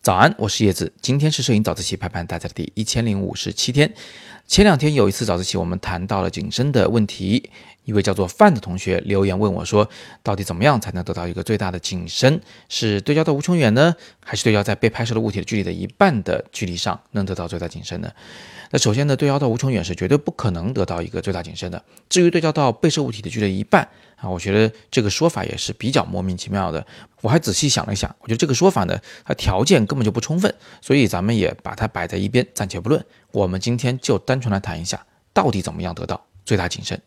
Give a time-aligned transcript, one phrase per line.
[0.00, 0.90] 早安，我是叶子。
[1.02, 3.92] 今天是摄影早自习陪伴大家的第一千零五十七天。
[4.48, 7.50] 前两天有一次早自习，我们谈到了景深的问题。
[7.84, 9.88] 一位叫做范的同学留言问我说
[10.22, 12.40] ：“到底怎么样才能得到一个最大的景深？
[12.70, 13.94] 是对焦到无穷远呢，
[14.24, 18.10] 还是对焦在被拍摄的物体的距离的一半的距离上能得到最大景深呢？”
[18.70, 21.82] 那首先呢，对焦到无穷远是绝对不可能得到一个最大景深的。
[22.08, 23.86] 至于对焦到被摄物体的距离一半
[24.16, 26.86] 啊，我觉得这个说法也是比较莫名其妙的。
[27.22, 33.02] 我还仔细想了一下，我觉得这个说法呢，它条件根本就不充分，所以咱们也把它摆在一边，暂且不论。
[33.32, 37.02] 我们今天就单单纯来谈一下，到底怎么样得到最大景深。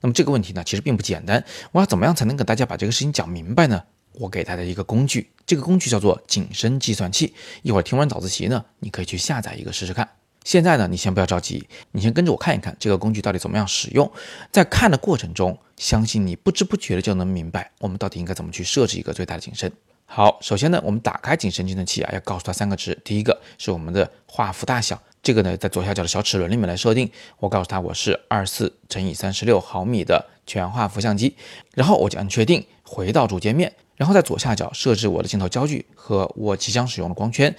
[0.00, 1.44] 那么这个问题呢，其实并不简单。
[1.72, 3.82] 我要怎么样才能给大家把这个事情讲明白呢？
[4.12, 7.34] 我给大家一个工具，这个工具叫做景深计算器。
[7.62, 10.08] 一会儿听完早自习呢，你可以去下载一个试试看。
[10.44, 14.08] 现在呢，你先不要着急，你先跟着我看一看这个工具到底怎么样使用。
[14.52, 19.72] 在看的过程中，相信你不知不觉的就能明白我们到底应该怎么去设置一个最大的景深。
[20.06, 22.98] 好，首先呢，我们打开景深计算器啊，要告诉它三个值。
[23.04, 25.00] 第一个是我们的画幅大小，
[25.30, 27.08] 这个呢在左下角的小齿轮里面来设定。
[27.38, 31.36] 我告诉它我是二四乘以三十六毫米的全画幅相机，
[31.72, 37.54] 然后我就按确定，回到主界面，然后在左下角设置我的镜头焦距和我即将使用的光圈。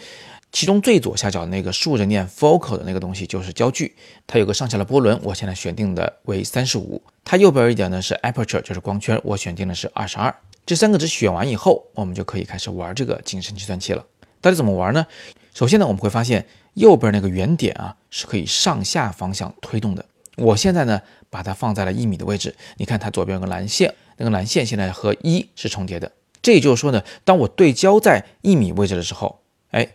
[0.51, 3.95] 其中最左下角的那个竖着念 focal 的那个东西就是焦距，
[4.27, 7.01] 它有个上下的波轮，我现在选定的为三十五。
[7.23, 10.35] 它右边一点呢是 aperture，就是光圈，我选定的是二十二。
[10.65, 14.05] 这三个值选完以后，我们就可以开始玩这个景深计算器了。
[14.41, 15.05] 到底怎么玩呢？
[15.53, 20.03] 首先呢，我们会发现右边那个圆点啊是可以上下方向推动的。
[20.35, 26.11] 我现在呢把它放在了一米的位置，你看它左边有个蓝线，那个蓝线现在和一是重叠的。
[26.41, 29.39] 这也就是说呢，当我对焦在一米位置的时候，
[29.69, 29.87] 哎。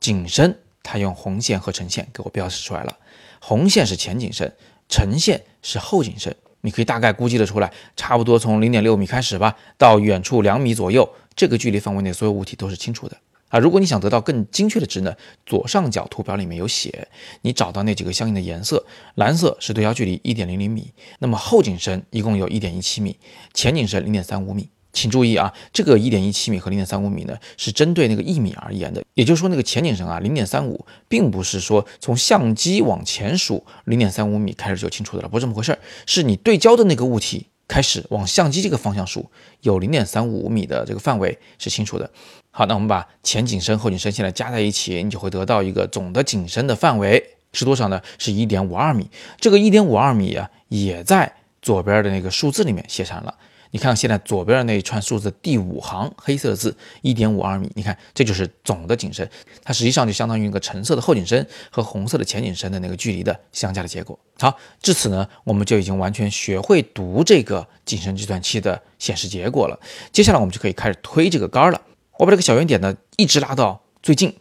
[0.00, 2.98] 景深，它用红线和橙线给我标示出来了。
[3.40, 4.54] 红线是前景深，
[4.86, 6.36] 橙线是后景深。
[6.60, 13.16] 你可以大概估计得出来，差不多从零点六米开始吧，到远处两米左右，这个距离范围内所有物体都是清楚的
[13.48, 13.58] 啊。
[13.58, 15.14] 如果你想得到更精确的值呢，
[15.46, 17.08] 左上角图表里面有写，
[17.42, 23.18] 你找到那几个相应的颜色，蓝色是对焦距离一点零零米，那么后景深一共有一点一七米，
[23.52, 24.68] 前景深零点三五米。
[24.96, 29.02] 请注意啊，这个一点一七米和零点三五米呢，是针对那个一米而言的。
[29.14, 35.80] 也就是说，那个前景深啊，零点三五，并不是说从相机往前数零点三五米开始就清楚的了，不是这么回事儿。
[36.06, 39.28] 是你对焦的那个物体开始往相机这个方向数，
[39.62, 42.08] 有零点三五米的这个范围是清楚的。
[42.56, 47.20] 好，那我们把前景深、后景深现在加在一起，你就会得到一个总的景深的范围
[47.52, 48.00] 是多少呢？
[48.16, 49.10] 是一点五二米。
[49.40, 53.34] 这个一点五二米啊，也在左边的那个数字里面写上了。
[53.72, 59.28] 你看现在左边的那一串数字第五行黑色的字一点五二米，你看这就是总的景深，
[59.64, 64.16] 它实际上就相当于一个橙色的后景深和红色的前景深的那个距离的相加的结果。
[64.38, 69.76] 好，至此呢，我们就已经完全学会读这个景深计算器的显示结果了。
[70.12, 71.80] 接下来我们就可以开始推这个杆了。
[72.18, 74.36] 我把这个小圆点呢一直拉到最近，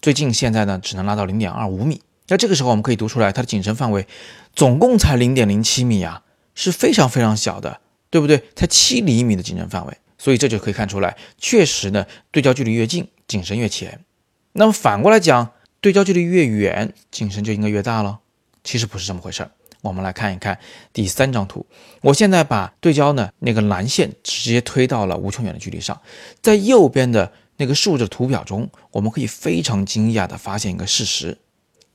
[0.00, 2.02] 最近现在呢只能拉到零点二五米。
[2.28, 4.06] 那这个时候我们可以读出来它的景深范围
[4.54, 6.22] 总共才零点零七米啊，
[6.54, 7.80] 是非常非常小的。
[8.12, 8.42] 对不对？
[8.54, 14.04] 才七厘米的景深范围，所以这就可以看出来，确实呢，对焦距离越近，景深越浅。
[14.52, 18.20] 那么反过来讲，对焦距离越远，景深就应该越大了。
[18.62, 19.50] 其实不是这么回事儿。
[19.82, 20.58] 我们来看一看
[20.92, 21.66] 第三张图。
[22.00, 26.00] 我现在把对焦呢那个蓝线直接推到了无穷远的距离上，
[26.40, 31.36] 在右边的那个竖着图表中，我们可以非常惊讶的发现一个事实，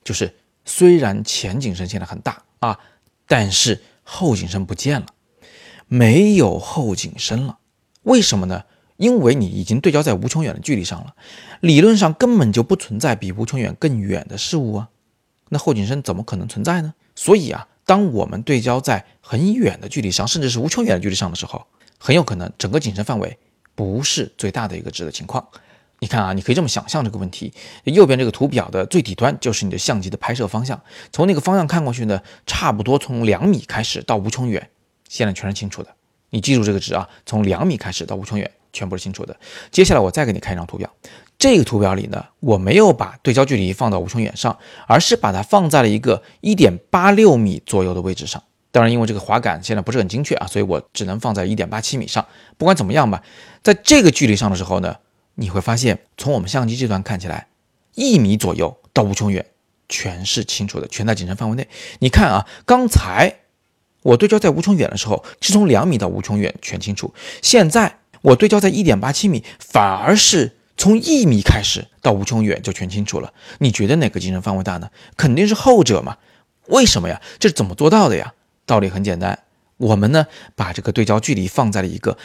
[0.03, 2.79] 就是虽然前景深现在很大啊，
[3.27, 5.07] 但是后景深不见了。
[5.87, 7.59] 没有后景深了，
[8.03, 8.65] 为什么呢？
[8.97, 11.15] 因为你已经对焦在无穷远的距离上了，
[11.61, 14.89] 理论上根本就不存在比无穷远更远的事物啊，
[15.49, 16.93] 那后景深怎么可能存在呢？
[17.15, 21.65] 所以啊，当我们对焦在很远的距离上，甚至是无穷远的距离上的时候，
[21.97, 23.37] 很有可能整个景深范围
[23.75, 25.47] 不是最大的一个值的情况。
[25.99, 27.53] 你看啊，你可以这么想象这个问题：
[27.85, 30.79] 右边这个图表的最底端就是你的相机的拍摄方向，
[31.13, 34.69] 从那个方向看过去呢，差不多从两米开始到无穷远。
[35.07, 35.95] 现在全是清楚的，
[36.31, 39.35] 你记住这个值啊，从两米开始到无穷远，全部是清楚的。
[39.71, 40.93] 接下来我再给你看一张图表，
[41.37, 44.57] 这个图表里呢，我没有把对焦距离放到无穷远上，
[44.87, 48.43] 而是把它放在了一个一点八六米左右的位置上。
[48.71, 52.25] 当然，因为这个滑杆现在不是很精确啊，所以我只能放在一点八七米上。
[52.57, 53.23] 不管怎么样吧，
[53.63, 54.97] 在这个距离上的时候呢，
[55.35, 57.47] 你会发现从我们相机这端看起来，
[57.95, 59.45] 一米左右到无穷远
[59.87, 61.67] 全是清楚的，全在景深范围内。
[61.99, 63.41] 你看啊，刚才。
[64.03, 67.13] 我对焦在无穷远的时候，是从两米到无穷远全清楚。
[67.41, 73.33] 现在我对焦在一点八七米，反而是从一米开始到无穷远就全清楚了。
[73.57, 74.89] 你觉得哪个景深范围大呢？
[75.17, 76.17] 肯定是后者嘛。
[76.67, 77.21] 为什么呀？
[77.39, 78.33] 这是怎么做到的呀？
[78.65, 79.39] 道理很简单，
[79.77, 82.17] 我们呢把这个对焦距离放在了一个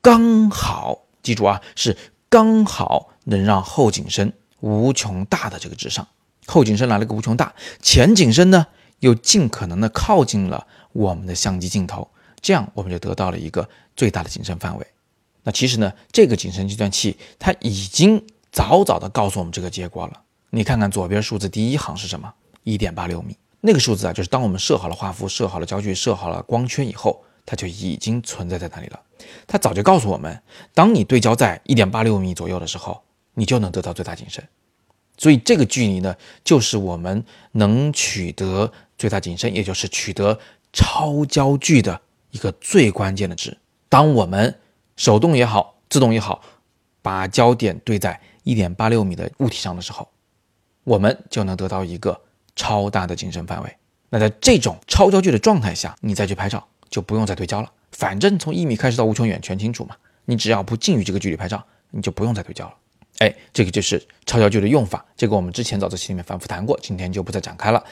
[0.00, 1.96] 刚好记住啊，是
[2.28, 6.08] 刚好能让后景深无穷大的这个值上。
[6.46, 8.66] 后景深来了个无穷大，前景深呢
[8.98, 12.10] 又尽可能的靠近了我们的相机镜头，
[12.40, 14.86] 这样我们就得到了一个最大的景深范围。
[15.42, 20.22] 那其实呢，这个景深计算器它已经早早的告诉我们这个结果了。
[20.50, 22.32] 你看看左边数字第一行是什么？
[22.64, 23.36] 一点八六米。
[23.60, 29.00] 那个数字啊，就是当我们设好了画幅、设好了焦距、设好了光圈以后，它就已经存在在那里了。
[29.46, 30.42] 它早就告诉我们，
[30.74, 33.02] 当你对焦在一点八六米左右的时候，
[33.34, 34.42] 你就能得到最大景深。
[35.18, 37.22] 所以这个距离呢，就是我们
[37.52, 40.38] 能取得最大景深，也就是取得
[40.72, 42.00] 超焦距的
[42.30, 43.56] 一个最关键的值。
[43.90, 44.58] 当我们
[45.00, 46.42] 手动也好，自动也好，
[47.00, 50.06] 把焦点对在一点八六米的物体上的时候，
[50.84, 52.20] 我们就能得到一个。
[52.56, 53.76] 超大的景深范围，
[54.10, 57.72] 那在这种超焦距的状态下，你再去拍照就不用再对焦了。
[57.92, 62.74] 反正从一米开始到无穷远全清楚嘛，你只要不近于这个距离拍照，你就不用再对焦了。
[63.20, 67.82] 哎，这个就是超焦距的用法，这个我们之前早自习里面反复谈过，今天就不再展开了。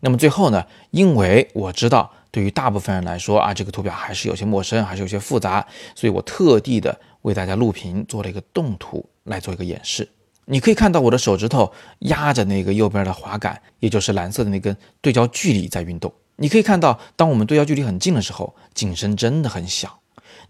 [0.00, 10.06] 那么最后呢，因为我知道对于大部分人来说啊，这个图表还是有些陌生，还是有些复杂，所以我特地的为大家录屏做了一个动图来做一个演示。
[10.44, 16.12] 你可以看到我的手指头压着那个右边的滑杆，也就是蓝色的那根对焦距离在运动。
[16.36, 20.00] 你可以看到，当我们对焦距离很近的时候，景深真的很小。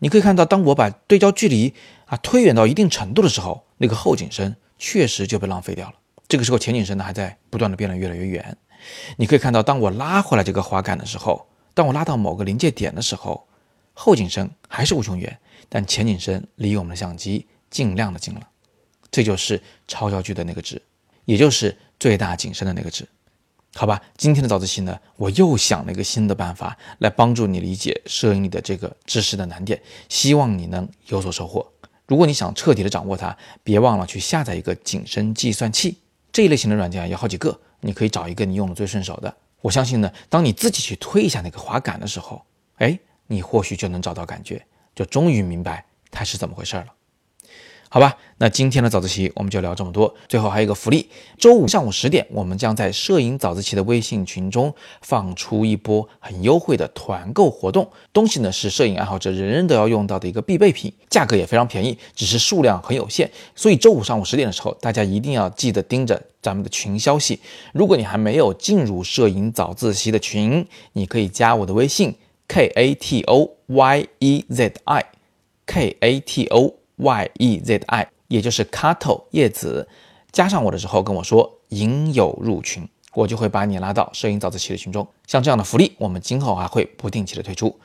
[0.00, 1.72] 你可以看到，当我把对焦距离
[2.06, 5.94] 啊推远到一定程度的时候，那个后景深确实就被浪费掉了。
[6.26, 8.56] 这个时候前景深呢还在不断的变得越来越远。
[9.18, 13.46] 你可以看到，当我拉回来这个滑杆的时候，当我拉到某个临界点的时候，
[13.92, 15.38] 后景深还是无穷远，
[15.68, 18.48] 但前景深离我们的相机尽量的近了。
[19.10, 20.80] 这就是超焦距的那个值，
[21.26, 23.06] 也就是最大景深的那个值，
[23.74, 24.00] 好吧？
[24.16, 31.70] 今天的早自习呢，我又想了一个新的办法来帮助你理解摄影里的这个知识的难点，希望你能有所收获。
[32.06, 35.98] 如果你想彻底的掌握它，别忘了去下载一个景深计算器
[36.32, 39.36] 这一类型的软件，有好几个，你可以找一个你用的最顺手的。
[39.66, 42.40] 我相信呢，当你自己去推一下那个滑杆的时候，
[42.76, 42.96] 哎，
[43.26, 44.64] 你或许就能找到感觉，
[44.94, 46.86] 就终于明白它是怎么回事了。
[47.88, 50.12] 好吧，那今天的早自习我们就聊这么多。
[50.28, 57.88] 最后还有一个福利，周五上午十点，我们将在摄影早自习的微信群中放出一波很优惠的团购活动。
[58.12, 63.30] 东西呢是摄影爱好者人人都要用到的一个必备品，价格也非常便宜，只是数量很有限。
[63.54, 67.38] 所以周五上午十点的时候，大家一定要记得盯着咱们的群消息。
[67.72, 72.16] 如果你还没有进入摄影早自习的群，你可以加我的微信
[72.48, 75.04] k a t o y e z i
[75.64, 76.74] k a t o。
[76.96, 79.88] Y e z i，也就是 Kato 叶子，
[80.32, 85.06] 加上我的时候跟我说“引友入群”，我就会把你拉到摄影早自习的群中。
[85.26, 87.78] 像这样的福利，我们今后还会不定期的推出。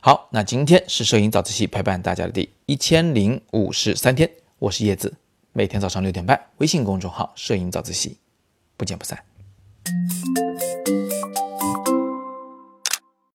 [0.00, 5.14] 好，那今天是摄影早自习陪伴大家的第一千零五十三天，我是叶子，
[5.52, 8.18] 每天早上六点半，微信公众号“摄影早自习”，
[8.76, 10.43] 不见不散。